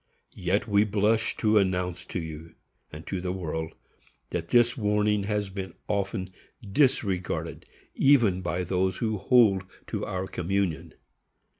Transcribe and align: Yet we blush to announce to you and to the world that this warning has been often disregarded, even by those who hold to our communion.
Yet 0.33 0.67
we 0.67 0.83
blush 0.83 1.37
to 1.37 1.59
announce 1.59 2.05
to 2.05 2.19
you 2.19 2.55
and 2.91 3.05
to 3.05 3.21
the 3.21 3.31
world 3.31 3.75
that 4.31 4.47
this 4.47 4.75
warning 4.75 5.25
has 5.25 5.49
been 5.49 5.75
often 5.87 6.31
disregarded, 6.67 7.67
even 7.93 8.41
by 8.41 8.63
those 8.63 8.95
who 8.97 9.19
hold 9.19 9.61
to 9.85 10.03
our 10.03 10.25
communion. 10.25 10.95